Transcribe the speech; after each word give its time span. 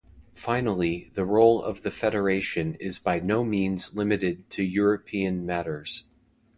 Finally, 0.33 1.11
the 1.13 1.23
role 1.27 1.61
of 1.61 1.83
the 1.83 1.91
Federation 1.91 2.73
is 2.79 2.97
by 2.97 3.19
no 3.19 3.43
means 3.43 3.93
limited 3.93 4.49
to 4.49 4.63
European 4.63 5.45
matters. 5.45 6.05